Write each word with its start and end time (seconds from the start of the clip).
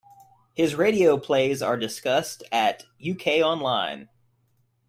His 0.55 0.73
radio 0.73 1.19
plays 1.19 1.61
are 1.61 1.77
discussed 1.77 2.41
at 2.51 2.85
ukonline. 2.99 4.07